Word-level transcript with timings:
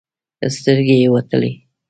سترګې 0.57 0.95
يې 1.01 1.07
وتلې. 1.13 1.51